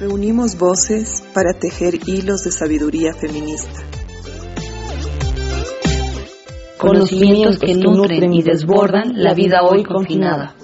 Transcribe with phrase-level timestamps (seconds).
[0.00, 3.80] Reunimos voces para tejer hilos de sabiduría feminista.
[6.80, 10.54] Conocimientos que nutren y desbordan la vida hoy confinada.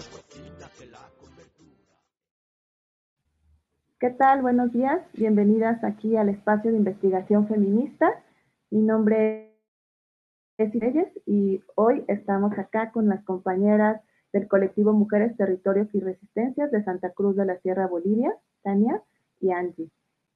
[3.99, 4.43] ¿Qué tal?
[4.43, 5.01] Buenos días.
[5.15, 8.07] Bienvenidas aquí al espacio de investigación feminista.
[8.71, 9.53] Mi nombre
[10.59, 14.01] es Reyes y hoy estamos acá con las compañeras
[14.33, 18.33] del colectivo Mujeres, Territorios y Resistencias de Santa Cruz de la Sierra Bolivia,
[18.63, 19.03] Tania
[19.45, 19.91] y Angie.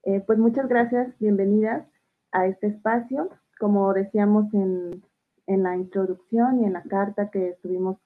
[0.04, 1.86] Eh, pues muchas gracias, bienvenidas
[2.30, 3.30] a este espacio.
[3.58, 5.02] Como decíamos en,
[5.46, 7.96] en la introducción y en la carta que estuvimos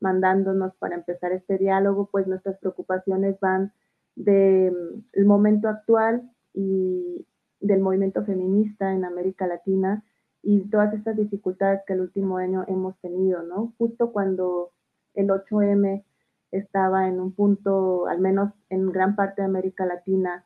[0.00, 3.72] mandándonos para empezar este diálogo, pues nuestras preocupaciones van
[4.14, 7.26] del mm, momento actual y
[7.60, 10.04] del movimiento feminista en América Latina
[10.42, 13.74] y todas estas dificultades que el último año hemos tenido, ¿no?
[13.78, 14.70] Justo cuando
[15.14, 16.04] el 8M
[16.52, 20.44] estaba en un punto, al menos en gran parte de América Latina,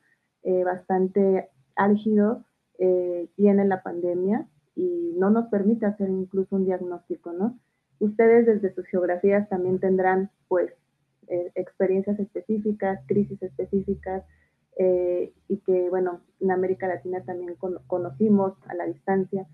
[0.48, 2.44] eh, bastante álgido,
[2.78, 7.58] eh, viene la pandemia y no nos permite hacer incluso un diagnóstico, ¿no?
[7.98, 10.72] Ustedes desde sus geografías también tendrán, pues,
[11.26, 14.22] eh, experiencias específicas, crisis específicas,
[15.48, 19.46] y que, bueno, en América Latina también conocimos a la distancia.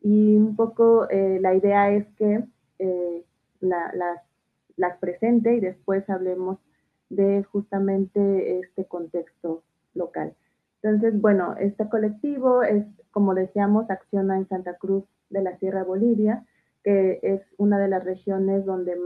[0.00, 2.42] Y un poco la idea es que
[3.60, 6.58] las presente y después hablemos
[7.10, 9.62] de justamente este contexto
[9.94, 10.34] local.
[10.82, 16.44] Entonces, bueno, este colectivo es, como decíamos, acciona en Santa Cruz de la Sierra Bolivia,
[16.82, 18.96] que es una de las regiones donde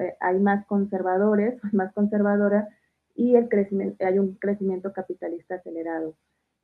[0.00, 2.68] eh, hay más conservadores, más conservadora,
[3.14, 6.14] y hay un crecimiento capitalista acelerado.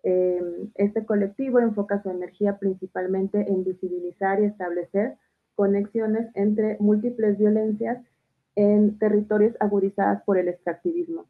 [0.04, 5.16] Em, este colectivo enfoca su energía principalmente en visibilizar y establecer
[5.56, 7.98] conexiones entre múltiples violencias
[8.54, 11.24] en territorios agudizadas por el extractivismo.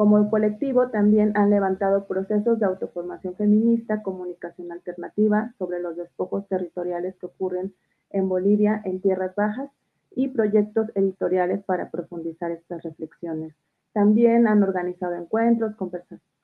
[0.00, 7.16] Como colectivo también han levantado procesos de autoformación feminista, comunicación alternativa sobre los despojos territoriales
[7.16, 7.74] que ocurren
[8.08, 9.70] en Bolivia en tierras bajas
[10.16, 13.54] y proyectos editoriales para profundizar estas reflexiones.
[13.92, 15.74] También han organizado encuentros,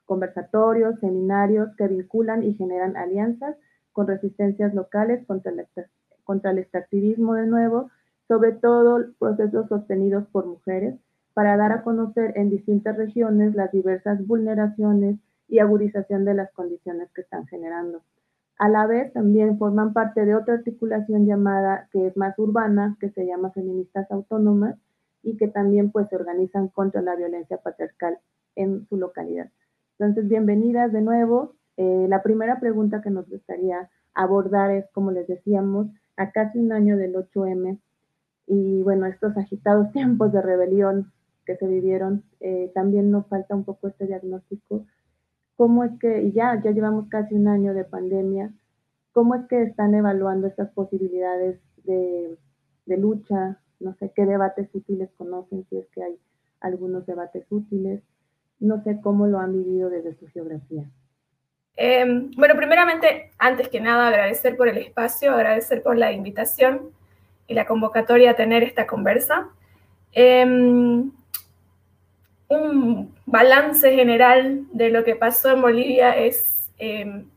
[0.05, 3.57] conversatorios, seminarios que vinculan y generan alianzas
[3.93, 5.67] con resistencias locales contra el,
[6.25, 7.89] contra el extractivismo de nuevo,
[8.29, 10.97] sobre todo procesos sostenidos por mujeres
[11.37, 17.11] para dar a conocer en distintas regiones las diversas vulneraciones y agudización de las condiciones
[17.13, 18.01] que están generando.
[18.59, 23.11] A la vez también forman parte de otra articulación llamada, que es más urbana, que
[23.11, 24.77] se llama Feministas Autónomas
[25.23, 28.19] y que también pues se organizan contra la violencia patriarcal
[28.55, 29.51] en su localidad.
[29.99, 31.53] Entonces, bienvenidas de nuevo.
[31.77, 36.73] Eh, la primera pregunta que nos gustaría abordar es, como les decíamos, a casi un
[36.73, 37.79] año del 8M
[38.47, 41.13] y bueno, estos agitados tiempos de rebelión
[41.47, 44.85] que se vivieron, eh, también nos falta un poco este diagnóstico.
[45.57, 48.53] ¿Cómo es que, ya, ya llevamos casi un año de pandemia,
[49.13, 52.37] cómo es que están evaluando estas posibilidades de,
[52.85, 53.59] de lucha?
[53.81, 56.19] No sé qué debates útiles conocen, si es que hay
[56.61, 58.03] algunos debates útiles.
[58.59, 60.85] No sé cómo lo han vivido desde su geografía.
[61.77, 66.91] Em, bueno, primeramente, antes que nada, agradecer por el espacio, agradecer por la invitación
[67.47, 69.49] y la convocatoria a tener esta conversa.
[70.13, 71.11] Em,
[72.49, 77.29] un balance general de lo que pasó en Bolivia es em,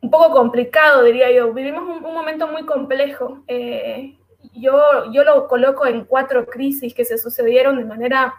[0.00, 1.52] un poco complicado, diría yo.
[1.52, 3.42] Vivimos un, momento muy complejo.
[3.46, 4.16] Eh,
[4.54, 8.34] yo, yo lo coloco en cuatro crisis que se sucedieron de manera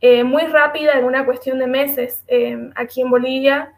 [0.00, 3.74] eh, muy rápida en una cuestión de meses em, aquí en Bolivia.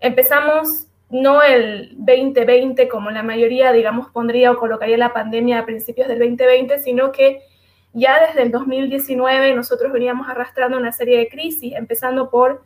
[0.00, 6.08] Empezamos no el 2020 como la mayoría, digamos, pondría o colocaría la pandemia a principios
[6.08, 7.42] del 2020, sino que
[7.92, 12.62] ya desde el 2019 nosotros veníamos arrastrando una serie de crisis, empezando por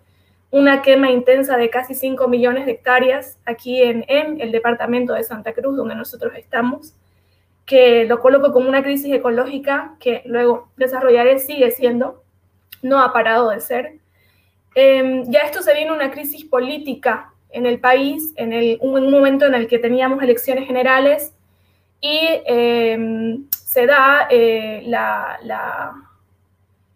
[0.51, 5.53] una quema intensa de casi 5 millones de hectáreas aquí en, el departamento de Santa
[5.53, 6.95] Cruz, donde nosotros estamos,
[7.65, 12.25] que lo coloco como una crisis ecológica que luego desarrollaré, sigue siendo,
[12.83, 13.99] no ha parado de ser.
[14.75, 19.55] Em, ya esto se viene una crisis política en el país, en, un momento en
[19.55, 21.33] el que teníamos elecciones generales
[22.01, 24.85] y em, se da eh,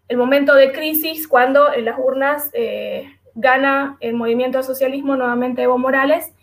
[0.09, 5.61] el momento de crisis cuando en las urnas eh, gana el movimiento al socialismo nuevamente
[5.61, 6.33] Evo Morales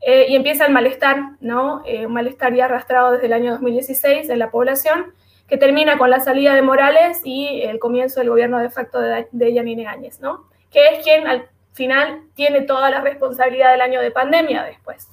[0.00, 1.82] eh, y empieza el malestar, ¿no?
[1.84, 5.14] Un malestar ya arrastrado desde el año 2016 en la población,
[5.48, 9.26] que termina con la salida de Morales y el comienzo del gobierno de facto de,
[9.32, 10.44] de Yanine Áñez, ¿no?
[10.70, 15.08] Que es quien al final tiene toda la responsabilidad del año de pandemia después.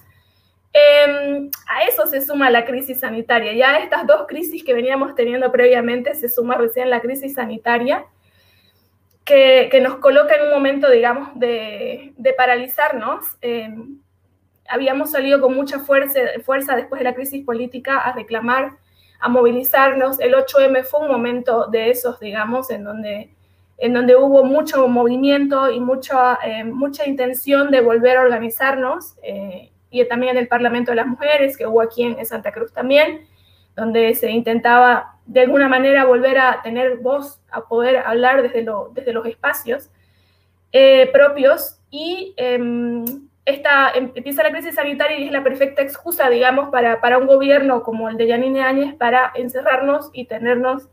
[0.71, 3.53] Em, a eso se suma la crisis sanitaria.
[3.53, 8.05] Ya a estas dos crisis que veníamos teniendo previamente se suma recién la crisis sanitaria,
[9.25, 13.25] que, que nos coloca en un momento, digamos, de, de paralizarnos.
[13.41, 13.69] Eh,
[14.67, 18.77] habíamos salido con mucha fuerza, fuerza después de la crisis política a reclamar,
[19.19, 20.19] a movilizarnos.
[20.19, 23.31] El 8M fue un momento de esos, digamos, en donde,
[23.77, 29.15] en donde hubo mucho movimiento y mucha, eh, mucha intención de volver a organizarnos.
[29.23, 33.27] Eh, y también el Parlamento de las Mujeres, que hubo aquí en Santa Cruz también,
[33.75, 38.91] donde se intentaba de alguna manera volver a tener voz, a poder hablar desde, lo,
[38.93, 39.89] desde los espacios
[40.71, 41.79] eh, propios.
[41.89, 42.59] Y eh,
[43.45, 47.83] esta, empieza la crisis sanitaria y es la perfecta excusa, digamos, para, para un gobierno
[47.83, 50.87] como el de Yanine Áñez para encerrarnos y tenernos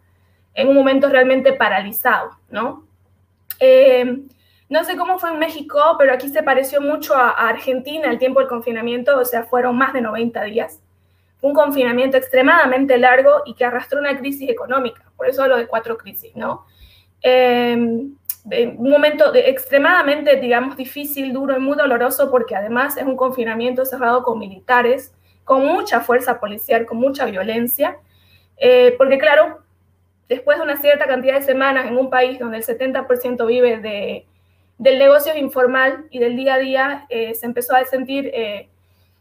[0.55, 2.87] en un momento realmente paralizado, ¿no?
[3.61, 4.23] Eh,
[4.69, 8.41] no sé cómo fue en México, pero aquí se pareció mucho a, Argentina el tiempo
[8.41, 10.81] del confinamiento, o sea, fueron más de 90 días.
[11.41, 15.97] Un confinamiento extremadamente largo y que arrastró una crisis económica, por eso hablo de cuatro
[15.97, 16.67] crisis, ¿no?
[17.23, 18.17] Em,
[18.79, 24.23] un momento extremadamente, digamos, difícil, duro y muy doloroso, porque además es un confinamiento cerrado
[24.23, 25.13] con militares,
[25.45, 27.99] con mucha fuerza policial, con mucha violencia,
[28.57, 29.61] eh, porque claro,
[30.29, 34.27] después de una cierta cantidad de semanas en un país donde el 70% vive de
[34.79, 38.69] del negocio informal y del día a día eh, se empezó a sentir eh,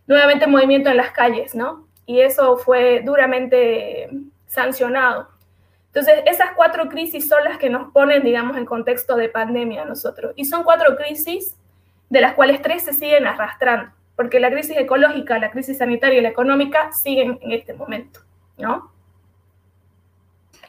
[0.07, 1.88] nuevamente movimiento en las calles, ¿no?
[2.06, 4.10] Y eso fue duramente
[4.48, 5.30] sancionado.
[5.88, 9.86] Entonces, esas cuatro crisis son las que nos ponen, digamos, en contexto de pandemia a
[9.86, 10.34] nosotros.
[10.36, 11.56] Y son cuatro crisis
[12.10, 16.22] de las cuales tres se siguen arrastrando, porque la crisis ecológica, la crisis sanitaria y
[16.22, 18.19] la económica siguen en este momento,
[18.57, 18.92] ¿no?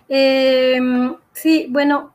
[0.09, 0.79] Eh,
[1.33, 2.15] sí, bueno,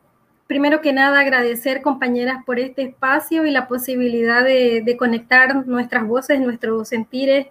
[0.52, 6.42] primero que nada agradecer compañeras por este espacio y la posibilidad de, conectar nuestras voces,
[6.42, 7.48] nuestros sentires,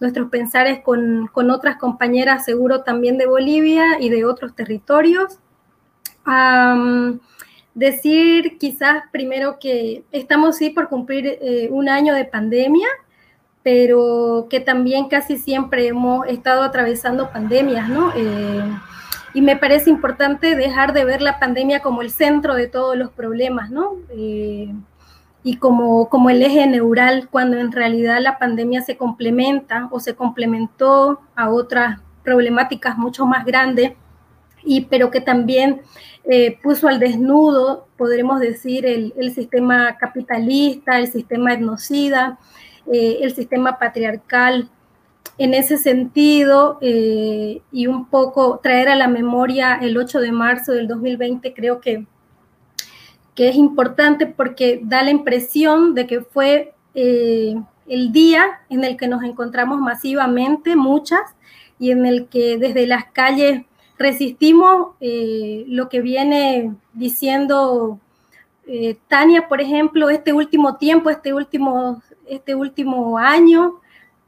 [0.00, 5.38] nuestros pensares con, otras compañeras, seguro también de Bolivia y de otros territorios.
[7.72, 12.88] decir quizás primero que estamos sí por cumplir eh, un año de pandemia,
[13.62, 18.10] pero que también casi siempre hemos estado atravesando pandemias, ¿no?
[18.16, 18.64] Eh,
[19.32, 23.10] y me parece importante dejar de ver la pandemia como el centro de todos los
[23.10, 23.96] problemas, ¿no?
[24.10, 24.72] Eh,
[25.42, 30.14] y como, como el eje neural, cuando en realidad la pandemia se complementa o se
[30.14, 33.92] complementó a otras problemáticas mucho más grandes,
[34.62, 35.80] y, pero que también
[36.24, 42.38] eh, puso al desnudo, podremos decir, el, sistema capitalista, el sistema etnocida,
[42.92, 44.68] eh, el sistema patriarcal,
[45.40, 50.72] en ese sentido eh, y un poco traer a la memoria el 8 de marzo
[50.72, 52.04] del 2020 creo que,
[53.34, 57.54] que es importante porque da la impresión de que fue eh,
[57.88, 61.22] el día en el que nos encontramos masivamente, muchas,
[61.78, 63.62] y en el que desde las calles
[63.98, 67.98] resistimos eh, lo que viene diciendo
[69.08, 73.80] Tania, por ejemplo, este último tiempo, este último, este último año,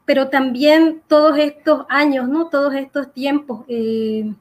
[0.05, 2.47] pero también todos estos años, ¿no?
[2.49, 3.65] Todos estos tiempos.
[3.67, 4.33] Eh,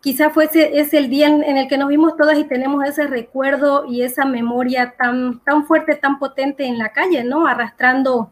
[0.00, 3.84] quizás fuese es el día en, el que nos vimos todas y tenemos ese recuerdo
[3.86, 7.46] y esa memoria tan, tan fuerte, tan potente en la calle, ¿no?
[7.46, 8.30] Arrastrando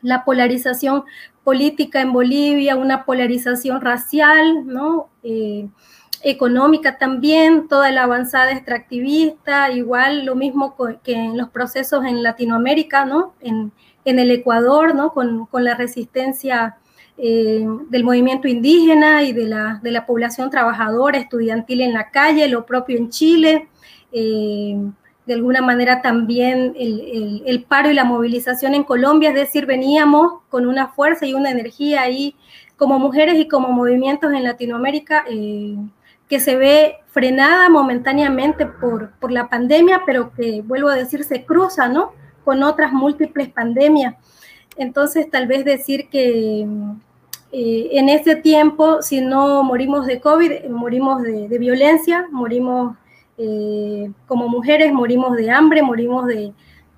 [0.00, 1.04] la polarización
[1.42, 5.08] política en Bolivia, una polarización racial, ¿no?
[5.22, 5.68] Eh,
[6.22, 13.04] económica también, toda la avanzada extractivista, igual lo mismo que en los procesos en Latinoamérica,
[13.04, 13.34] ¿no?
[13.40, 13.72] En,
[14.04, 15.12] en el Ecuador, ¿no?
[15.12, 16.76] con, la resistencia
[17.16, 22.48] eh, del movimiento indígena y de la, de la, población trabajadora, estudiantil en la calle,
[22.48, 23.68] lo propio en Chile.
[24.12, 24.76] Eh,
[25.26, 30.66] de alguna manera también el, paro y la movilización en Colombia, es decir, veníamos con
[30.66, 32.36] una fuerza y una energía ahí
[32.76, 35.76] como mujeres y como movimientos en Latinoamérica eh,
[36.28, 41.44] que se ve frenada momentáneamente por, por la pandemia, pero que, vuelvo a decir, se
[41.44, 42.12] cruza, ¿no?
[42.44, 44.14] Con otras múltiples pandemias.
[44.76, 46.66] Entonces, tal vez decir que
[47.52, 52.96] eh, en ese tiempo, si no morimos de COVID, morimos de, violencia, morimos
[53.38, 56.52] eh, como mujeres, morimos de hambre, morimos de,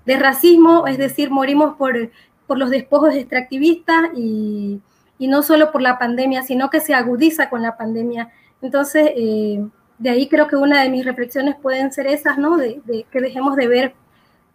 [0.05, 2.09] racismo, es decir, morimos por,
[2.47, 4.81] por los despojos extractivistas y,
[5.19, 8.29] no solo por la pandemia, sino que se agudiza con la pandemia.
[8.61, 9.63] Entonces, eh,
[9.99, 12.57] de ahí creo que una de mis reflexiones pueden ser esas, ¿no?
[12.57, 13.93] De, que dejemos de ver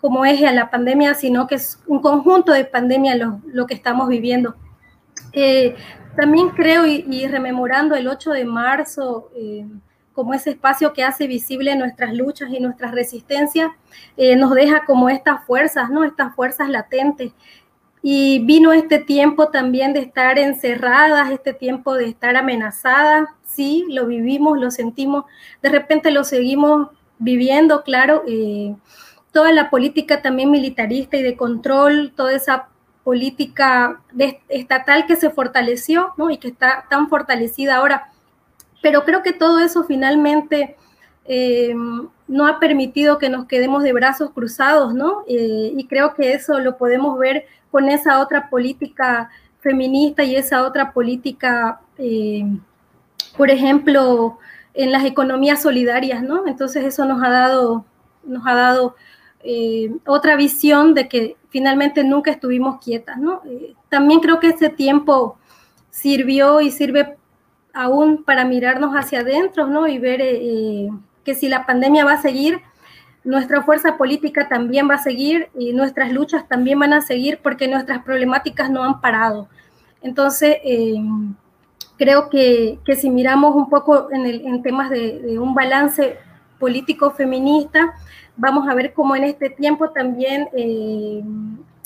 [0.03, 4.09] como eje a la pandemia, sino que es un conjunto de pandemia lo, que estamos
[4.09, 4.57] viviendo.
[5.33, 5.77] Eh,
[6.17, 9.65] también creo, y, rememorando el 8 de marzo, eh,
[10.13, 13.71] como ese espacio que hace visible nuestras luchas y nuestras resistencias,
[14.17, 16.03] eh, nos deja como estas fuerzas, ¿no?
[16.03, 17.33] Estas fuerzas latentes.
[18.03, 24.07] Y vino este tiempo también de estar encerradas, este tiempo de estar amenazadas, sí, lo
[24.07, 25.27] vivimos, lo sentimos,
[25.63, 26.89] de repente lo seguimos
[27.21, 28.25] viviendo, claro.
[29.33, 32.69] Toda la política también militarista y de control, toda esa
[33.05, 34.01] política
[34.49, 36.31] estatal que se fortaleció, ¿no?
[36.31, 38.13] Y que está tan fortalecida ahora
[38.83, 40.77] pero creo que todo eso finalmente
[41.25, 41.75] eh,
[42.29, 45.23] no ha permitido que nos quedemos de brazos cruzados, ¿no?
[45.29, 50.65] Eh, y creo que eso lo podemos ver con esa otra política feminista y esa
[50.67, 52.45] otra política, eh,
[53.37, 54.39] por ejemplo,
[54.75, 56.47] en las economías solidarias, ¿no?
[56.47, 57.85] Entonces eso nos ha dado,
[58.25, 58.97] nos ha dado
[60.07, 63.43] otra visión de que finalmente nunca estuvimos quietas, ¿no?
[63.89, 65.37] también creo que ese tiempo
[65.91, 67.17] sirvió y sirve
[67.75, 69.87] aún para mirarnos hacia adentro, ¿no?
[69.87, 70.91] Y ver eh, eh,
[71.25, 72.61] que si la pandemia va a seguir,
[73.25, 77.69] nuestra fuerza política también va a seguir y nuestras luchas también van a seguir porque
[77.69, 79.49] nuestras problemáticas no han parado.
[80.03, 80.97] Entonces, eh,
[81.97, 86.19] creo que, si miramos un poco en, el, temas de, un balance
[86.59, 87.95] político feminista,
[88.37, 90.49] vamos a ver cómo en este tiempo también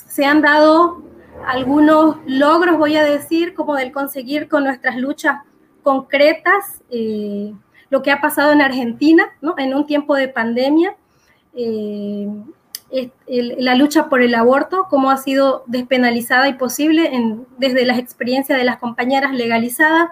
[0.06, 1.02] se han dado
[1.46, 5.42] algunos logros, voy a decir, como del conseguir con nuestras luchas
[5.82, 7.52] concretas eh,
[7.90, 9.54] lo que ha pasado en Argentina, ¿no?
[9.58, 10.96] En un tiempo de pandemia,
[11.54, 12.28] eh,
[13.28, 17.10] la lucha por el aborto, cómo ha sido despenalizada y posible
[17.58, 20.10] desde las experiencias de las compañeras legalizadas.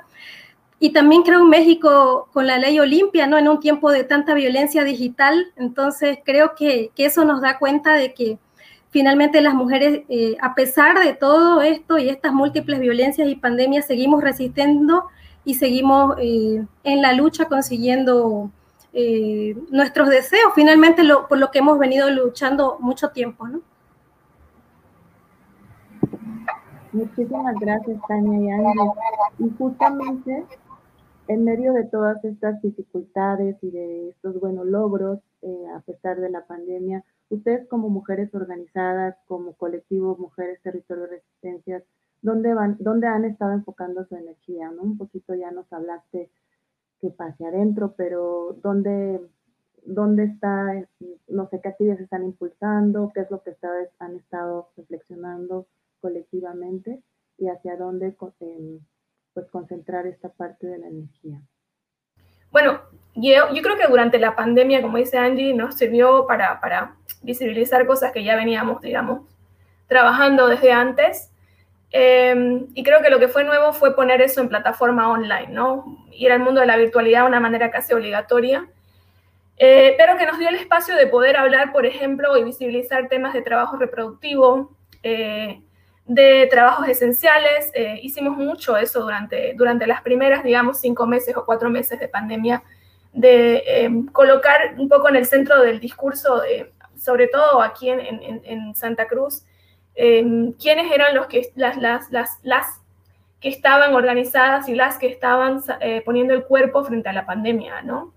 [0.85, 3.39] Y también creo en México con la ley Olimpia, ¿no?
[3.39, 5.51] En un tiempo de tanta violencia digital.
[5.57, 8.39] Entonces creo que, eso nos da cuenta de que
[8.91, 13.87] finalmente las mujeres, eh, a pesar de todo esto y estas múltiples violencias y pandemias,
[13.87, 15.07] seguimos resistiendo
[15.47, 18.51] y seguimos eh, en la lucha consiguiendo
[18.93, 23.63] eh, nuestros deseos, finalmente por lo que hemos venido luchando mucho tiempo, ¿no?
[26.93, 28.91] Muchísimas gracias, Tania y Ángel.
[29.39, 30.45] Y justamente
[31.27, 36.31] en medio de todas estas dificultades y de estos buenos logros, eh, a pesar de
[36.31, 41.83] la pandemia, ustedes como mujeres organizadas, como colectivo Mujeres Territorio Resistencias,
[42.21, 44.71] dónde, van, dónde han estado enfocando su energía.
[44.71, 46.31] Un poquito ya nos hablaste
[47.01, 49.21] que pase adentro, pero dónde,
[49.85, 50.87] dónde está,
[51.29, 55.67] no sé qué actividades están impulsando, qué es lo que ustedes han estado reflexionando
[56.01, 57.03] colectivamente
[57.39, 58.81] y hacia dónde em,
[59.35, 61.41] pues concentrar esta parte de la energía.
[62.51, 62.81] Bueno,
[63.17, 68.13] yo, creo que durante la pandemia, como dice Angie, nos sirvió para, para visibilizar cosas
[68.13, 69.29] que ya veníamos, digamos,
[69.89, 71.31] trabajando desde antes
[71.97, 76.05] Em, y creo que lo que fue nuevo fue poner eso en plataforma online, ¿no?
[76.11, 78.67] Ir al mundo de la virtualidad de una manera casi obligatoria,
[79.59, 83.33] eh, pero que nos dio el espacio de poder hablar, por ejemplo, y visibilizar temas
[83.33, 85.63] de trabajo reproductivo, eh,
[86.07, 87.71] de trabajos esenciales.
[87.75, 92.09] Eh, hicimos mucho eso durante, durante las primeras, digamos, cinco meses o cuatro meses de
[92.09, 92.63] pandemia,
[93.13, 96.43] de em, colocar un poco en el centro del discurso,
[96.97, 98.01] sobre todo aquí en,
[98.45, 99.45] en, Santa Cruz,
[99.95, 102.81] Em, quiénes eran los que, las, las, las, las,
[103.41, 107.83] que estaban organizadas y las que estaban eh, poniendo el cuerpo frente a la pandemia,
[107.83, 108.13] ¿no?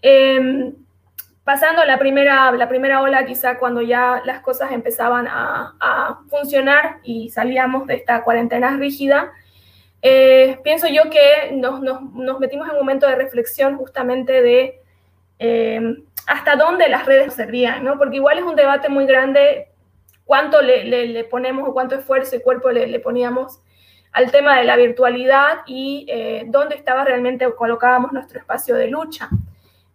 [0.00, 0.74] Em,
[1.44, 7.30] pasando la primera, la primera ola, quizá cuando ya las cosas empezaban a, funcionar y
[7.30, 9.32] salíamos de esta cuarentena rígida,
[10.00, 14.80] eh, pienso yo que nos, nos, nos, metimos en un momento de reflexión justamente de
[15.38, 17.98] em, hasta dónde las redes servían, ¿no?
[17.98, 19.68] Porque igual es un debate muy grande
[20.24, 23.60] cuánto le, ponemos o cuánto esfuerzo y cuerpo le, poníamos
[24.12, 29.28] al tema de la virtualidad y eh, dónde estaba realmente colocábamos nuestro espacio de lucha.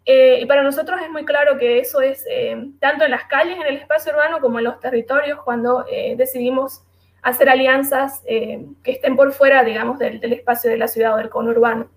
[0.09, 3.57] Eh, y para nosotros es muy claro que eso es eh, tanto en las calles,
[3.57, 5.85] en el espacio urbano, como en los territorios, cuando
[6.15, 6.81] decidimos
[7.21, 11.89] hacer alianzas que estén por fuera, digamos, del, espacio de la ciudad o del conurbano.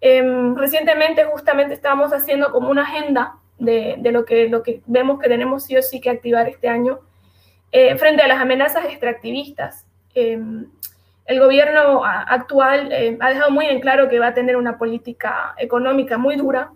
[0.00, 5.20] Em, recientemente justamente estábamos haciendo como una agenda de, de, lo, que, lo que vemos
[5.20, 7.00] que tenemos sí o sí que activar este año
[7.70, 9.86] eh, frente a las amenazas extractivistas.
[10.14, 10.66] Em,
[11.26, 12.90] el gobierno actual
[13.20, 16.72] ha dejado muy en claro que va a tener una política económica muy dura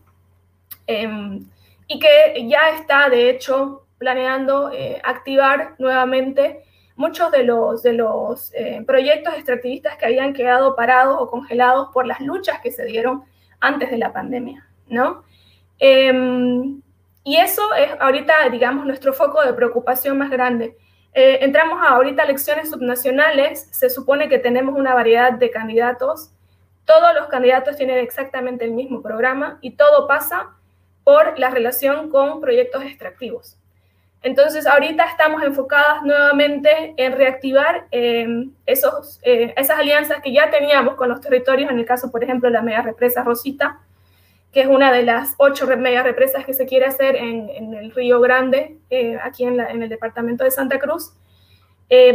[0.87, 1.45] em,
[1.87, 6.63] y que ya está, de hecho, planeando eh, activar nuevamente
[6.97, 12.07] muchos de los, de los eh, proyectos extractivistas que habían quedado parados o congelados por
[12.07, 13.25] las luchas que se dieron
[13.61, 15.25] antes de la pandemia, ¿no?
[17.25, 20.77] y eso es ahorita, digamos, nuestro foco de preocupación más grande.
[21.15, 26.33] Eh, entramos a ahorita elecciones subnacionales, se supone que tenemos una variedad de candidatos,
[26.87, 30.57] todos los candidatos tienen exactamente el mismo programa y todo pasa
[31.05, 33.59] por la relación con proyectos extractivos.
[34.23, 40.95] Entonces, ahorita estamos enfocadas nuevamente en reactivar eh, esos, eh, esas alianzas que ya teníamos
[40.95, 43.81] con los territorios, en el caso, por ejemplo, de la mega represa Rosita,
[44.53, 48.21] que es una de las ocho mega represas que se quiere hacer en, el Río
[48.21, 51.15] Grande, eh, aquí en, el departamento de Santa Cruz,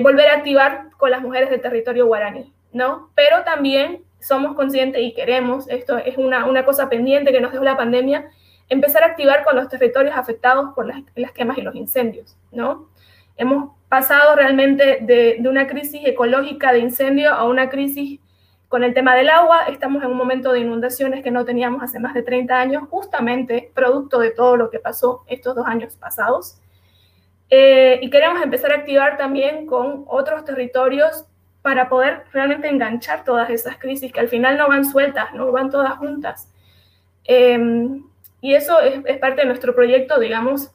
[0.02, 3.12] volver a activar con las mujeres del territorio guaraní, ¿no?
[3.14, 7.64] Pero también somos conscientes y queremos, esto es una, una cosa pendiente que nos dejó
[7.64, 8.32] la pandemia,
[8.70, 12.90] empezar a activar con los territorios afectados por las, quemas y los incendios, ¿no?
[13.38, 18.20] Hemos pasado realmente de, una crisis ecológica de incendio a una crisis
[18.68, 19.66] con el tema del agua.
[19.70, 23.72] Estamos en un momento de inundaciones que no teníamos hace más de 30 años, justamente
[23.74, 26.60] producto de todo lo que pasó estos dos años pasados.
[27.50, 31.26] Eh, y queremos empezar a activar también con otros territorios
[31.62, 35.70] para poder realmente enganchar todas esas crisis que al final no van sueltas, no van
[35.70, 36.52] todas juntas.
[37.24, 38.04] Em,
[38.42, 40.72] y eso es, parte de nuestro proyecto, digamos,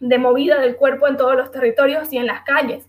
[0.00, 2.88] de movida del cuerpo en todos los territorios y en las calles.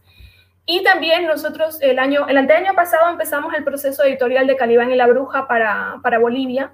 [0.65, 4.95] Y también nosotros el año, el anteaño pasado empezamos el proceso editorial de Calibán y
[4.95, 6.71] la Bruja para, para Bolivia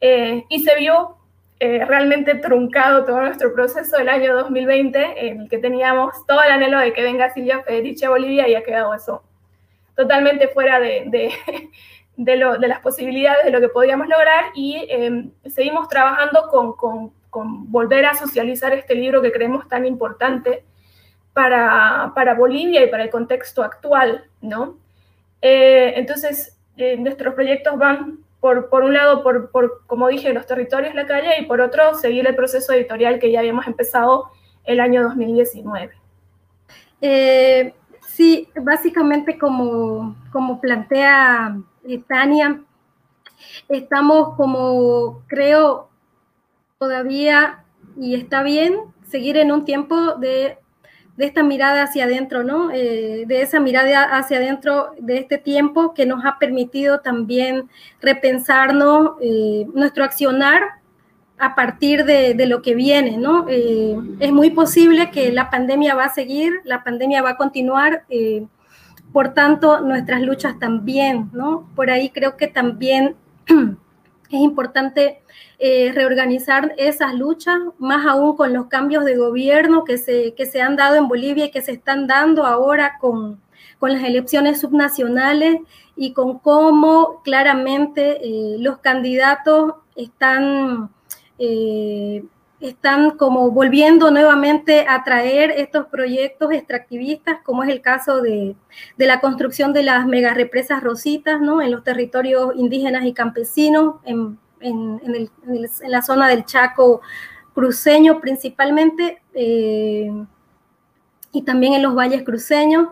[0.00, 1.16] eh, y se vio
[1.58, 6.52] eh, realmente truncado todo nuestro proceso del año 2020 en el que teníamos todo el
[6.52, 9.24] anhelo de que venga Silvia Federici a Bolivia y ha quedado eso
[9.96, 11.32] totalmente fuera de, de,
[12.18, 17.12] las posibilidades de lo que podíamos lograr y em, seguimos trabajando con,
[17.70, 20.64] volver a socializar este libro que creemos tan importante
[21.32, 24.76] para, Bolivia y para el contexto actual, ¿no?
[25.40, 30.46] Eh, entonces, eh, nuestros proyectos van, por, por un lado, por, por, como dije, los
[30.46, 34.30] territorios, la calle, y por otro, seguir el proceso editorial que ya habíamos empezado
[34.64, 35.92] el año 2019.
[37.00, 37.72] Eh,
[38.08, 41.56] sí, básicamente como, como plantea
[41.96, 42.60] Tania,
[43.70, 45.88] estamos como, creo,
[46.78, 47.64] todavía,
[47.98, 48.76] y está bien,
[49.08, 50.58] seguir en un tiempo de,
[51.16, 52.70] esta mirada hacia adentro, ¿no?
[52.70, 57.68] Eh, de esa mirada hacia adentro de este tiempo que nos ha permitido también
[58.00, 60.78] repensarnos eh, nuestro accionar
[61.36, 63.46] a partir de, lo que viene, ¿no?
[63.48, 68.04] Eh, es muy posible que la pandemia va a seguir, la pandemia va a continuar.
[69.12, 71.68] Por tanto, nuestras luchas también, ¿no?
[71.74, 73.16] Por ahí creo que también
[73.46, 75.22] es importante
[75.58, 80.60] eh, reorganizar esas luchas, más aún con los cambios de gobierno que se, que se
[80.60, 83.40] han dado en Bolivia y que se están dando ahora con,
[83.78, 85.60] con las elecciones subnacionales
[85.96, 90.90] y con cómo claramente eh, los candidatos están
[91.38, 92.24] eh,
[92.60, 98.56] están como volviendo nuevamente a traer estos proyectos extractivistas, como es el caso de,
[98.96, 101.62] la construcción de las megarepresas rositas, ¿no?
[101.62, 104.38] En los territorios indígenas y campesinos, en,
[105.86, 107.00] la zona del Chaco
[107.54, 110.10] cruceño principalmente, eh,
[111.30, 112.88] y también en los valles cruceños,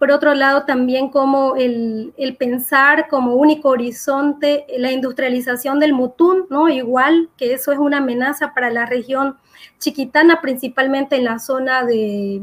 [0.00, 6.70] por otro lado, también como el, pensar como único horizonte la industrialización del mutún, ¿no?
[6.70, 9.36] Igual que eso es una amenaza para la región
[9.78, 12.40] chiquitana, principalmente en la zona de,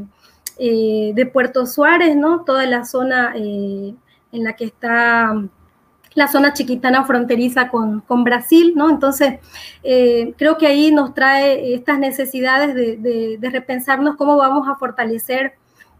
[0.56, 2.44] eh, de Puerto Suárez, ¿no?
[2.44, 3.92] Toda la zona eh,
[4.30, 5.34] en la que está
[6.14, 8.88] la zona chiquitana fronteriza con, Brasil, ¿no?
[8.88, 9.40] Entonces,
[9.82, 15.54] eh, creo que ahí nos trae estas necesidades de, de repensarnos cómo vamos a fortalecer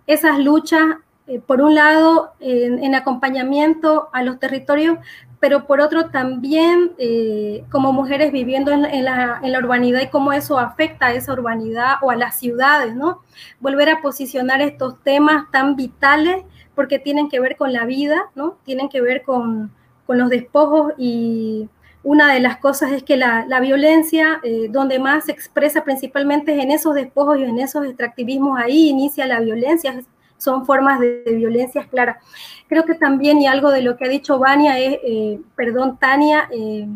[0.06, 4.98] esas luchas eh, por un lado, en, acompañamiento a los territorios,
[5.40, 11.06] pero por otro también eh, como mujeres viviendo en, la, urbanidad y cómo eso afecta
[11.06, 13.22] a esa urbanidad o a las ciudades, ¿no?
[13.60, 18.56] Volver a posicionar estos temas tan vitales porque tienen que ver con la vida, ¿no?
[18.64, 19.70] Tienen que ver con,
[20.08, 21.68] los despojos y
[22.02, 26.70] una de las cosas es que la, violencia, eh, donde más se expresa principalmente en
[26.70, 30.00] esos despojos y en esos extractivismos, ahí inicia la violencia,
[30.38, 32.24] son formas de, violencia claras.
[32.68, 36.48] Creo que también, y algo de lo que ha dicho Vania, es, eh, perdón, Tania,
[36.50, 36.86] eh,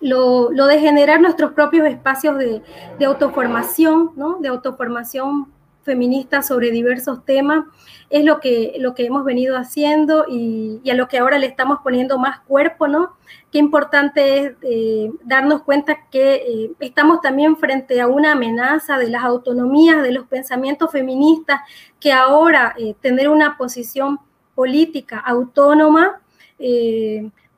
[0.00, 2.62] lo, de generar nuestros propios espacios de,
[3.04, 4.38] autoformación, ¿no?
[4.38, 5.48] De autoformación
[5.90, 7.64] feminista sobre diversos temas,
[8.10, 11.46] es lo que, lo que hemos venido haciendo y, y, a lo que ahora le
[11.46, 13.16] estamos poniendo más cuerpo, ¿no?
[13.50, 19.08] qué importante es eh, darnos cuenta que eh, estamos también frente a una amenaza de
[19.08, 21.60] las autonomías, de los pensamientos feministas,
[21.98, 24.20] que ahora eh, tener una posición
[24.54, 26.20] política autónoma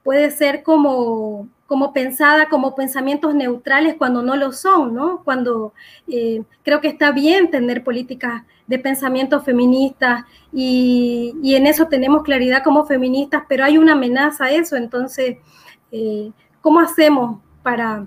[0.03, 5.23] puede ser como, como pensada como pensamientos neutrales cuando no lo son, ¿no?
[5.25, 5.73] Cuando
[6.09, 12.23] eh, creo que está bien tener políticas de pensamiento feministas y, y, en eso tenemos
[12.23, 15.39] claridad como feministas, pero hay una amenaza a eso, entonces,
[15.91, 18.07] eh, ¿cómo hacemos para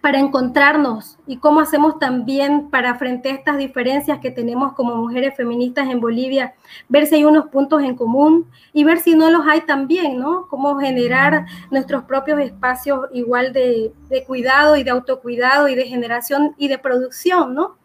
[0.00, 5.36] para encontrarnos y cómo hacemos también para frente a estas diferencias que tenemos como mujeres
[5.36, 6.54] feministas en Bolivia,
[6.88, 10.46] ver si hay unos puntos en común y ver si no los hay también, ¿no?
[10.48, 13.92] Cómo generar nuestros propios espacios igual de,
[14.26, 17.76] cuidado y de autocuidado y de generación y de producción, ¿no?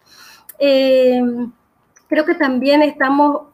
[0.60, 1.22] Eh,
[2.08, 3.48] creo que también estamos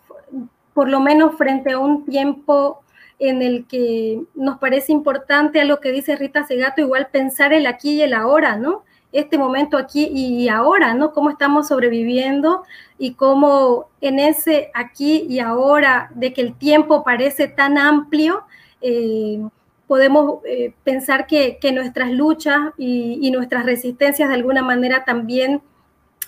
[0.74, 2.84] por lo menos frente a un tiempo
[3.22, 7.68] en el que nos parece importante a lo que dice Rita Segato, igual pensar el
[7.68, 8.84] aquí y el ahora, ¿no?
[9.12, 11.14] Este momento aquí y ahora, ¿no?
[11.14, 12.64] Cómo estamos sobreviviendo
[12.98, 18.44] y cómo en ese aquí y ahora de que el tiempo parece tan amplio,
[18.82, 19.40] eh,
[19.86, 25.62] podemos eh, pensar que, nuestras luchas y, nuestras resistencias de alguna manera también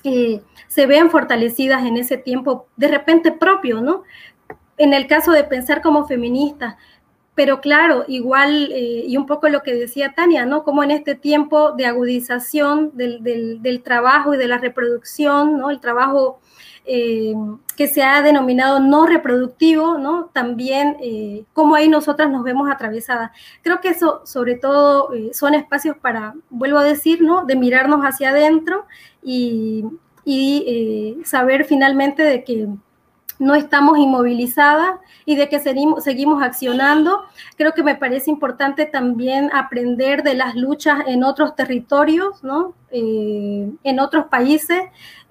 [0.04, 4.04] eh, se vean fortalecidas en ese tiempo de repente propio, ¿no?
[4.84, 6.78] En el caso de pensar como feminista,
[7.36, 10.64] pero claro, igual, eh, y un poco lo que decía Tania, ¿no?
[10.64, 15.72] Como en este tiempo de agudización del, trabajo y de la reproducción, ¿no?
[15.72, 16.40] El trabajo
[16.86, 17.34] eh,
[17.76, 20.26] que se ha denominado no reproductivo, ¿no?
[20.34, 23.32] También, eh, cómo ahí nosotras nos vemos atravesadas.
[23.64, 27.46] Creo que eso, sobre todo, son espacios para, vuelvo a decir, ¿no?
[27.46, 28.86] De mirarnos hacia adentro
[29.24, 29.86] y,
[30.24, 32.68] y saber finalmente de que
[33.44, 37.24] no estamos inmovilizadas y de que seguimos, seguimos accionando.
[37.58, 42.74] Creo que me parece importante también aprender de las luchas en otros territorios, ¿no?
[42.92, 44.82] Eh, en otros países,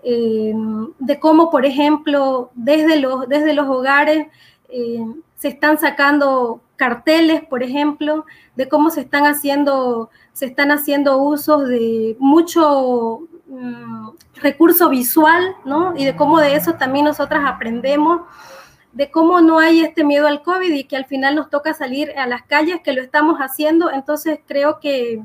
[0.05, 0.55] eh,
[0.99, 4.27] de cómo, por ejemplo, desde los, desde los hogares
[4.69, 5.05] eh,
[5.37, 11.67] se están sacando carteles, por ejemplo, de cómo se están haciendo, se están haciendo usos
[11.67, 13.21] de mucho
[13.53, 14.11] mm,
[14.43, 15.97] recurso visual, ¿no?
[15.97, 18.23] Y de cómo de eso también nosotras aprendemos,
[18.93, 22.11] de cómo no hay este miedo al COVID y que al final nos toca salir
[22.17, 23.91] a las calles, que lo estamos haciendo.
[23.91, 25.23] Entonces creo que,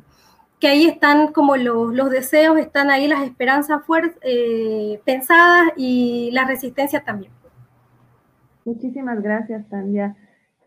[0.59, 3.81] que ahí están como los, los, deseos, están ahí las esperanzas
[4.21, 7.31] eh, pensadas y la resistencia también.
[8.65, 10.15] Muchísimas gracias, Tania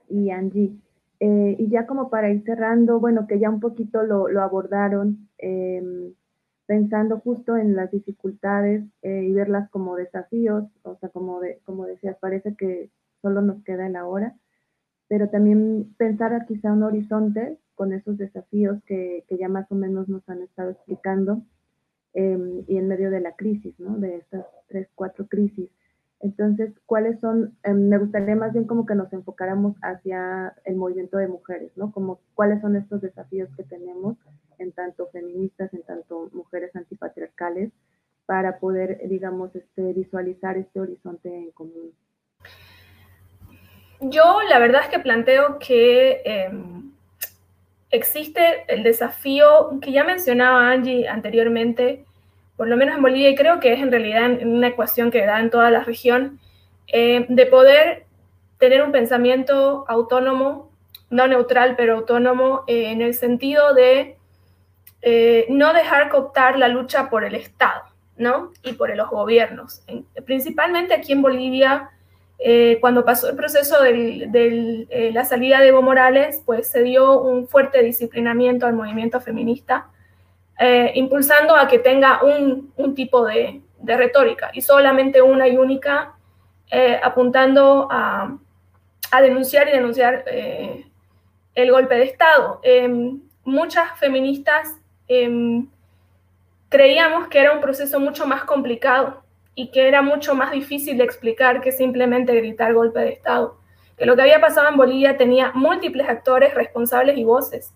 [0.08, 0.72] y Angie.
[1.20, 5.28] Eh, y ya como para ir cerrando, bueno, que ya un poquito lo, lo abordaron,
[5.36, 5.82] eh,
[6.70, 11.84] pensando justo en las dificultades eh, y verlas como desafíos, o sea, como, de, como
[11.84, 12.90] decías, parece que
[13.22, 14.36] solo nos queda el ahora,
[15.08, 20.08] pero también pensar quizá un horizonte con esos desafíos que, que ya más o menos
[20.08, 21.42] nos han estado explicando
[22.14, 23.98] em, y en medio de la crisis, ¿no?
[23.98, 25.68] De estas tres, cuatro crisis.
[26.20, 27.56] Entonces, ¿cuáles son?
[27.64, 31.90] Em, me gustaría más bien como que nos enfocáramos hacia el movimiento de mujeres, ¿no?
[31.90, 34.16] Como cuáles son estos desafíos que tenemos
[34.60, 37.70] en tanto feministas, en tanto mujeres antipatriarcales,
[38.26, 41.92] para poder, digamos, este, visualizar este horizonte en común.
[44.00, 46.92] Yo la verdad es que planteo que em,
[47.90, 52.04] existe el desafío que ya mencionaba Angie anteriormente,
[52.56, 55.40] por lo menos en Bolivia, y creo que es en realidad una ecuación que da
[55.40, 56.38] en toda la región,
[56.86, 58.06] em, de poder
[58.58, 60.70] tener un pensamiento autónomo,
[61.10, 64.19] no neutral, pero autónomo, eh, en el sentido de
[65.02, 67.82] eh, no dejar cooptar la lucha por el Estado,
[68.16, 68.52] ¿no?
[68.62, 69.82] Y por los gobiernos.
[70.26, 71.90] principalmente aquí en Bolivia,
[72.38, 77.20] eh, cuando pasó el proceso de eh, la salida de Evo Morales, pues se dio
[77.20, 79.88] un fuerte disciplinamiento al movimiento feminista,
[80.94, 86.14] impulsando a que tenga un, tipo de, retórica y solamente una y única,
[87.02, 88.36] apuntando a,
[89.22, 90.24] denunciar y denunciar
[91.54, 92.60] el golpe de Estado.
[92.62, 94.79] Em, muchas feministas
[95.12, 95.66] Em,
[96.68, 99.24] creíamos que era un proceso mucho más complicado
[99.56, 103.58] y que era mucho más difícil de explicar que simplemente gritar golpe de Estado.
[103.98, 107.74] Que lo que había pasado en Bolivia tenía múltiples actores responsables y voces.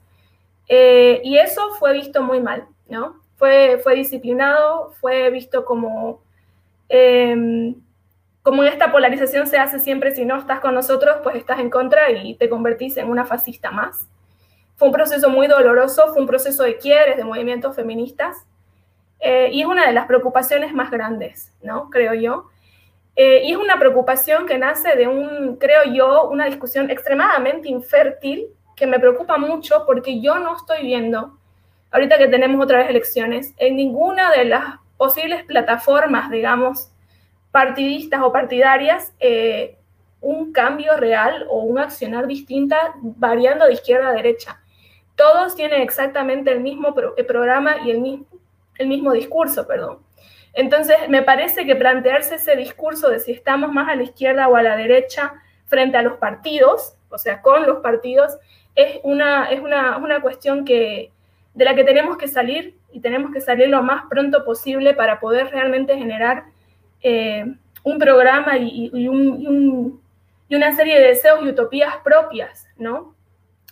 [0.68, 3.16] Eh, y eso fue visto muy mal, ¿no?
[3.36, 6.22] Fue, fue disciplinado, fue visto como,
[6.88, 7.74] em,
[8.42, 12.12] como esta polarización se hace siempre, si no estás con nosotros, pues estás en contra
[12.12, 14.08] y te convertís en una fascista más.
[14.76, 18.44] Fue un proceso muy doloroso, fue un proceso de quiebres de movimientos feministas
[19.20, 21.88] eh, y es una de las preocupaciones más grandes, ¿no?
[21.90, 22.50] Creo yo.
[23.16, 28.48] Eh, y es una preocupación que nace de un, creo yo, una discusión extremadamente infértil
[28.74, 31.38] que me preocupa mucho porque yo no estoy viendo,
[31.92, 36.90] ahorita que tenemos otra vez elecciones, en ninguna de las posibles plataformas, digamos,
[37.52, 39.78] partidistas o partidarias, eh,
[40.20, 44.60] un cambio real o un accionar distinta variando de izquierda a derecha.
[45.16, 48.00] Todos tienen exactamente el mismo programa y el
[48.88, 49.98] mismo, discurso, perdón.
[50.52, 54.56] Entonces, me parece que plantearse ese discurso de si estamos más a la izquierda o
[54.56, 55.34] a la derecha
[55.66, 58.38] frente a los partidos, o sea, con los partidos,
[58.74, 61.12] es una, es una, una cuestión que,
[61.54, 65.20] de la que tenemos que salir y tenemos que salir lo más pronto posible para
[65.20, 66.44] poder realmente generar
[67.02, 67.44] eh,
[67.82, 73.14] un programa y, y, una serie de deseos y utopías propias, ¿no?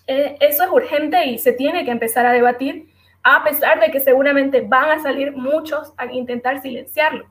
[0.07, 2.89] Eh, eso es urgente y se tiene que empezar a debatir,
[3.23, 7.27] a pesar de que seguramente van a salir muchos a intentar silenciarlo.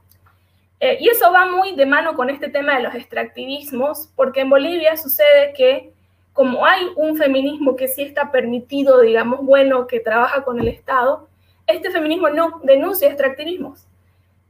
[0.79, 4.49] Eh, y eso va muy de mano con este tema de los extractivismos, porque en
[4.49, 5.93] Bolivia sucede que
[6.33, 11.27] como hay un feminismo que sí está permitido, digamos, bueno, que trabaja con el Estado,
[11.67, 13.85] este feminismo no denuncia extractivismos.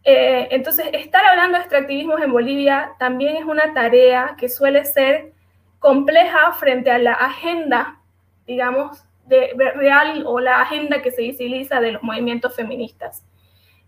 [0.04, 5.34] Eh, entonces, estar hablando de extractivismos en Bolivia también es una tarea que suele ser
[5.80, 8.00] compleja frente a la agenda,
[8.48, 13.24] digamos, de, real o la agenda que se visibiliza de los movimientos feministas.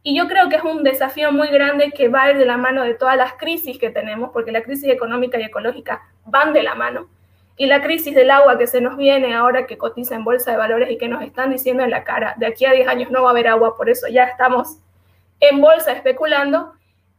[0.02, 2.94] Y yo creo que es un desafío muy grande que va de la mano de
[2.94, 7.08] todas las crisis que tenemos, porque la crisis económica y ecológica van de la mano
[7.56, 10.58] y la crisis del agua que se nos viene ahora que cotiza en bolsa de
[10.58, 13.22] valores y que nos están diciendo en la cara, de aquí a 10 años no
[13.24, 14.80] va a haber agua, por eso ya estamos
[15.40, 16.74] en bolsa especulando,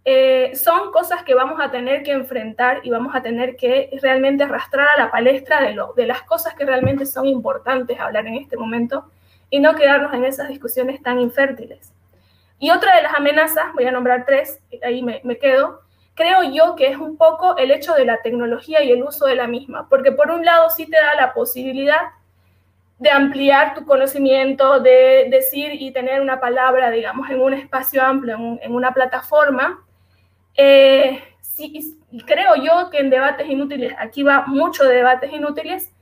[0.04, 4.44] eh, son cosas que vamos a tener que enfrentar y vamos a tener que realmente
[4.44, 8.34] arrastrar a la palestra de, lo, de las cosas que realmente son importantes hablar en
[8.34, 9.10] este momento
[9.50, 11.92] y no quedarnos en esas discusiones tan infértiles.
[12.58, 15.80] Y otra de las amenazas, voy a nombrar tres, ahí me, me quedo,
[16.14, 19.34] creo yo que es un poco el hecho de la tecnología y el uso de
[19.34, 22.00] la misma, porque por un lado sí te da la posibilidad
[22.98, 28.36] de ampliar tu conocimiento, de decir y tener una palabra, digamos, en un espacio amplio,
[28.62, 29.84] en, una plataforma.
[30.56, 35.92] Eh, sí, creo yo que en debates inútiles, aquí va mucho de debates inútiles,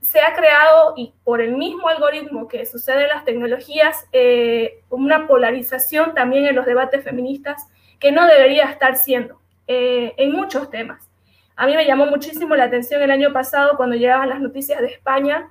[0.00, 5.26] se ha creado, y por el mismo algoritmo que sucede en las tecnologías, eh, una
[5.26, 7.66] polarización también en los debates feministas
[7.98, 9.40] que no debería estar siendo.
[9.66, 11.08] Eh, en muchos temas.
[11.56, 14.88] A mí me llamó muchísimo la atención el año pasado cuando llegaban las noticias de
[14.88, 15.48] España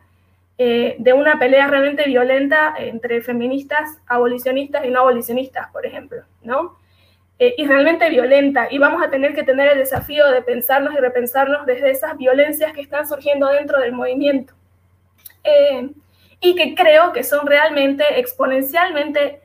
[0.59, 6.77] eh, de una pelea realmente violenta entre feministas, abolicionistas y no abolicionistas, por ejemplo, ¿no?
[7.43, 8.67] Eh, y realmente violenta.
[8.71, 12.71] Y vamos a tener que tener el desafío de pensarnos y repensarnos desde esas violencias
[12.71, 14.53] que están surgiendo dentro del movimiento.
[16.39, 19.41] y que creo que son realmente exponencialmente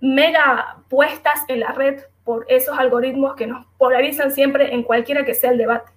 [0.00, 5.34] mega puestas en la red por esos algoritmos que nos polarizan siempre en cualquiera que
[5.34, 5.92] sea el debate.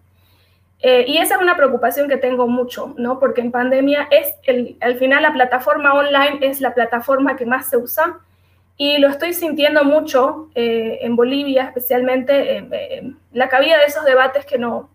[0.82, 3.20] Eh, y esa es una preocupación que tengo mucho, ¿no?
[3.20, 7.70] Porque en pandemia es, el, al final la plataforma online es la plataforma que más
[7.70, 8.20] se usa
[8.82, 12.64] y lo estoy sintiendo mucho eh, en Bolivia, especialmente
[13.34, 14.90] la cabida de esos debates que no,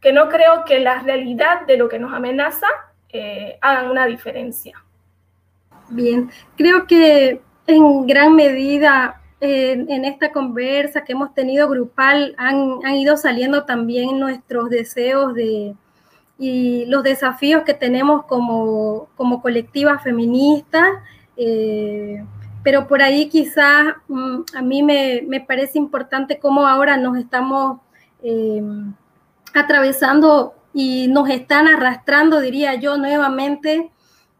[0.00, 2.66] que no creo que la realidad de lo que nos amenaza
[3.10, 4.82] eh, hagan una diferencia.
[5.90, 13.18] Bien, creo que en gran medida en esta conversa que hemos tenido grupal han, ido
[13.18, 15.74] saliendo también nuestros deseos de,
[16.38, 21.02] y los desafíos que tenemos como, como colectiva feminista.
[21.36, 22.24] Eh,
[22.62, 27.80] pero por ahí quizás mm, a mí me, parece importante cómo ahora nos estamos
[28.22, 28.62] eh,
[29.54, 33.90] atravesando y nos están arrastrando, diría yo, nuevamente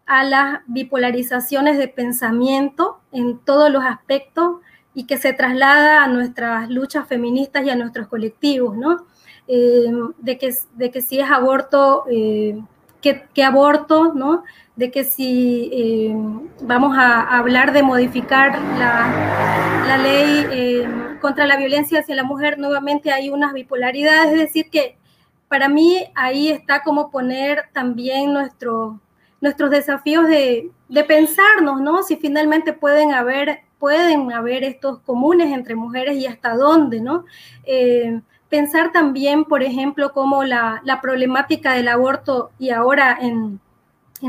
[0.07, 4.57] a las bipolarizaciones de pensamiento en todos los aspectos
[4.95, 9.07] y que se traslada a nuestras luchas feministas y a nuestros colectivos, ¿no?
[9.49, 12.61] Eh, de, que, de que si es aborto, eh,
[13.03, 14.45] ¿qué, aborto, ¿no?
[14.77, 16.15] De que si eh,
[16.63, 20.87] vamos a, hablar de modificar la, la ley
[21.21, 24.97] contra la violencia hacia la mujer, nuevamente hay unas bipolaridades, es decir, que
[25.49, 29.01] para mí ahí está como poner también nuestro,
[29.43, 32.03] nuestros desafíos de, de pensarnos, ¿no?
[32.03, 37.25] Si finalmente pueden haber pueden haber estos comunes entre mujeres y hasta dónde, ¿no?
[37.65, 38.21] Eh,
[38.53, 43.59] pensar también, por ejemplo, cómo la, problemática del aborto y ahora en,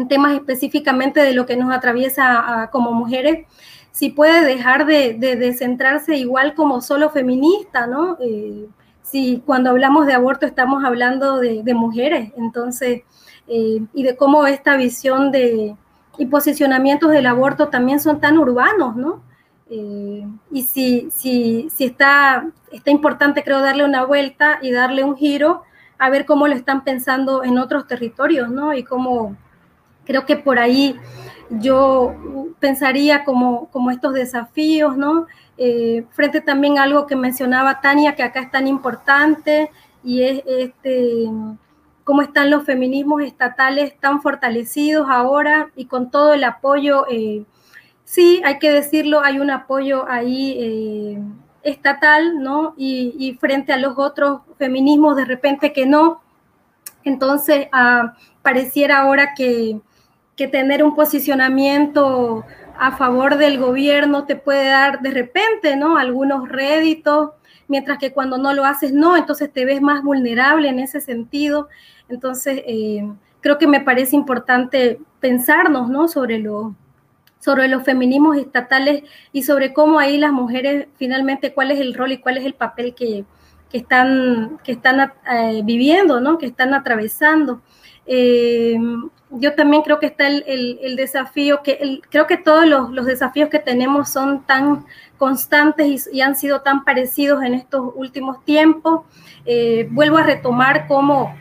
[0.08, 3.46] temas específicamente de lo que nos atraviesa como mujeres,
[3.92, 8.18] si puede dejar de, centrarse igual como solo feminista, ¿no?
[8.22, 8.66] Eh,
[9.02, 13.02] si cuando hablamos de aborto estamos hablando de, mujeres, entonces,
[13.50, 15.76] eh, y de cómo esta visión de,
[16.18, 19.22] y posicionamientos del aborto también son tan urbanos, ¿no?
[19.76, 25.18] Eh, y si, si, si está, está importante, creo, darle una vuelta y darle un
[25.18, 25.64] giro
[25.98, 28.76] a ver cómo lo están pensando en otros territorios, ¿no?
[28.76, 29.36] Y cómo
[30.06, 30.96] creo que por ahí
[31.50, 32.14] yo
[32.60, 35.26] pensaría como, como estos desafíos, ¿no?
[35.58, 39.72] Eh, frente también a algo que mencionaba Tania, que acá es tan importante,
[40.04, 41.32] y es este,
[42.04, 47.46] cómo están los feminismos estatales tan fortalecidos ahora y con todo el apoyo, eh,
[48.04, 51.20] sí, hay que decirlo, hay un apoyo ahí eh,
[51.63, 52.74] estatal, ¿no?
[52.78, 56.22] Y, frente a los otros feminismos de repente que no.
[57.04, 59.80] Entonces, ah, pareciera ahora que,
[60.36, 62.46] que tener un posicionamiento
[62.78, 65.98] a favor del gobierno te puede dar de repente, ¿no?
[65.98, 67.32] Algunos réditos,
[67.68, 71.70] mientras que cuando no lo haces, no, entonces te ves más vulnerable en ese sentido.
[72.10, 73.08] Entonces, eh,
[73.42, 76.08] creo que me parece importante pensarnos, ¿no?
[76.08, 76.76] Sobre lo,
[77.44, 79.04] sobre los feminismos estatales
[79.34, 82.54] y sobre cómo ahí las mujeres finalmente cuál es el rol y cuál es el
[82.54, 83.26] papel que,
[83.74, 86.38] están, que están eh, viviendo, ¿no?
[86.38, 87.62] que están atravesando.
[88.06, 88.78] Eh,
[89.32, 94.10] yo también creo que está el, desafío, que creo que todos los, desafíos que tenemos
[94.10, 94.86] son tan
[95.18, 99.02] constantes y, han sido tan parecidos en estos últimos tiempos.
[99.46, 101.36] Eh, vuelvo a retomar cómo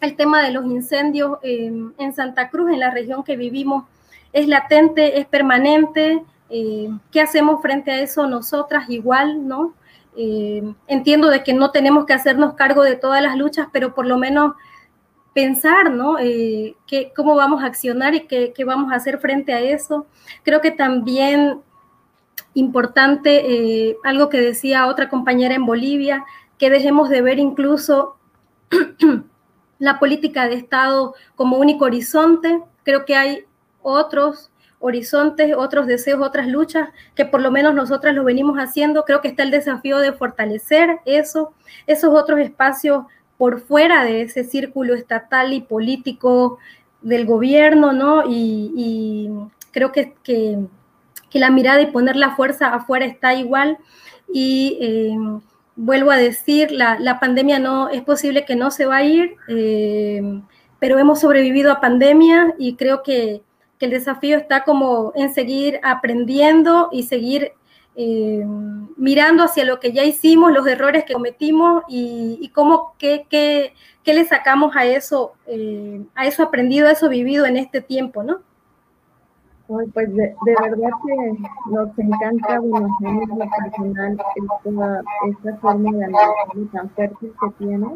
[0.00, 3.84] el tema de los incendios en Santa Cruz, en la región que vivimos,
[4.34, 6.22] es latente, es permanente.
[6.50, 9.74] Eh, ¿Qué hacemos frente a eso nosotras igual, no?
[10.16, 14.06] Eh, entiendo de que no tenemos que hacernos cargo de todas las luchas, pero por
[14.06, 14.54] lo menos
[15.32, 16.18] pensar, ¿no?
[16.18, 16.76] Eh,
[17.14, 20.06] cómo vamos a accionar y qué, vamos a hacer frente a eso.
[20.42, 21.60] Creo que también
[22.54, 26.24] importante, algo que decía otra compañera en Bolivia,
[26.58, 28.16] que dejemos de ver incluso
[29.78, 32.60] la política de Estado como único horizonte.
[32.82, 33.44] Creo que hay
[33.84, 39.04] otros horizontes, otros deseos, otras luchas, que por lo menos nosotras lo venimos haciendo.
[39.04, 41.54] Creo que está el desafío de fortalecer eso,
[41.86, 43.04] esos otros espacios
[43.38, 46.58] por fuera de ese círculo estatal y político
[47.00, 48.24] del gobierno, ¿no?
[48.28, 49.30] Y,
[49.70, 50.58] creo que, que,
[51.32, 53.78] la mirada y poner la fuerza afuera está igual.
[54.32, 55.16] Y eh,
[55.76, 60.22] vuelvo a decir, la, pandemia no es posible que no se va a ir, eh,
[60.78, 63.42] pero hemos sobrevivido a pandemia y creo que
[63.78, 67.52] que el desafío está como en seguir aprendiendo y seguir
[67.96, 68.44] eh,
[68.96, 74.14] mirando hacia lo que ya hicimos, los errores que cometimos y, cómo, qué, qué, qué,
[74.14, 78.40] le sacamos a eso, eh, a eso aprendido, a eso vivido en este tiempo, ¿no?
[79.66, 86.70] pues de, verdad que nos encanta, bueno, en lo personal, esta, esta forma de análisis
[86.72, 87.86] tan fértil que tiene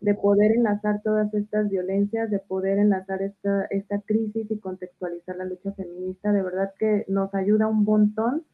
[0.00, 5.44] de poder enlazar todas estas violencias, de poder enlazar esta, esta crisis y contextualizar la
[5.44, 8.44] lucha feminista, de verdad que nos ayuda un montón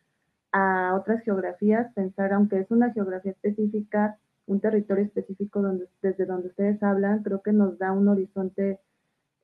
[0.52, 6.48] a otras geografías, pensar, aunque es una geografía específica, un territorio específico donde, desde donde
[6.48, 8.80] ustedes hablan, creo que nos da un horizonte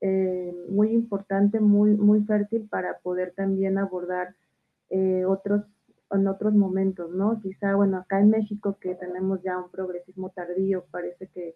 [0.00, 4.34] eh, muy importante, muy, muy fértil para poder también abordar
[4.90, 5.62] eh, otros
[6.10, 7.40] en otros momentos, ¿no?
[7.40, 11.54] Quizá, bueno, acá en México que tenemos ya un progresismo tardío, parece que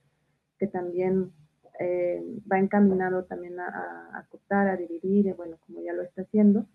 [0.59, 1.33] que también
[1.79, 6.66] eh, va encaminado también a, a, acotar, a dividir, bueno, como ya lo está haciendo.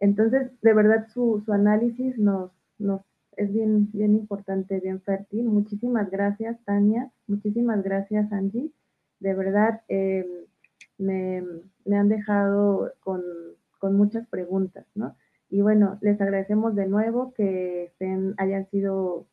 [0.00, 2.50] Entonces, de verdad, su, análisis nos,
[3.36, 5.44] es bien, bien importante, bien fértil.
[5.46, 7.10] Muchísimas gracias, Tania.
[7.26, 8.70] Muchísimas gracias, Angie.
[9.20, 10.26] De verdad, em,
[10.98, 11.42] me,
[11.84, 13.22] me, han dejado con,
[13.78, 15.16] con, muchas preguntas, ¿no?
[15.48, 17.92] Y bueno, les agradecemos de nuevo que
[18.36, 19.26] hayan sido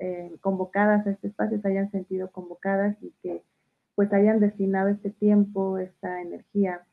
[0.00, 3.42] eh, convocadas a este espacio, se hayan sentido convocadas y que
[3.94, 6.86] pues hayan destinado este tiempo, esta energía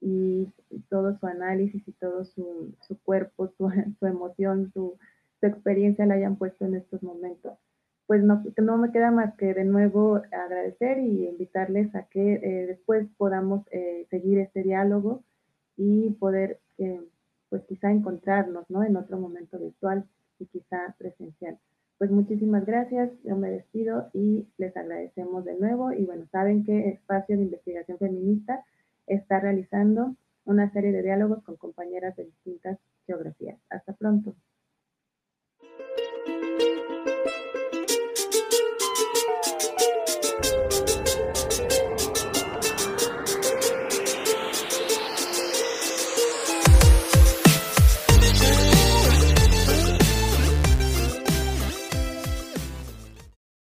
[0.00, 0.48] y,
[0.88, 4.96] todo su análisis y todo su, su cuerpo, su, su emoción, su,
[5.40, 7.54] su, experiencia la hayan puesto en estos momentos.
[8.06, 12.66] Pues no, no me queda más que de nuevo agradecer y invitarles a que eh,
[12.66, 15.24] después podamos eh, seguir este diálogo
[15.76, 16.60] y poder
[17.48, 18.84] pues quizá encontrarnos ¿no?
[18.84, 20.04] en otro momento virtual
[20.38, 21.58] y quizá presencial.
[21.98, 25.92] Pues muchísimas gracias, yo me despido y les agradecemos de nuevo.
[25.92, 28.64] Y bueno, saben que Espacio de Investigación Feminista
[29.06, 33.58] está realizando una serie de diálogos con compañeras de distintas geografías.
[33.70, 34.34] Hasta pronto.